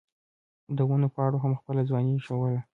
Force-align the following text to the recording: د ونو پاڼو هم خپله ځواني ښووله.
د 0.77 0.79
ونو 0.89 1.07
پاڼو 1.15 1.37
هم 1.43 1.53
خپله 1.59 1.81
ځواني 1.89 2.15
ښووله. 2.25 2.61